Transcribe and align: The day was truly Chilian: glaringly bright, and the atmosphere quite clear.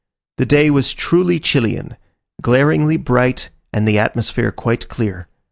The 0.37 0.47
day 0.47 0.71
was 0.71 0.93
truly 0.93 1.39
Chilian: 1.39 1.95
glaringly 2.41 2.97
bright, 2.97 3.51
and 3.71 3.87
the 3.87 3.99
atmosphere 3.99 4.51
quite 4.51 4.87
clear. 4.89 5.27